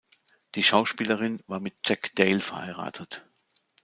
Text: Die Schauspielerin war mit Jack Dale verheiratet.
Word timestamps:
Die 0.55 0.63
Schauspielerin 0.63 1.43
war 1.45 1.59
mit 1.59 1.75
Jack 1.85 2.15
Dale 2.15 2.39
verheiratet. 2.39 3.27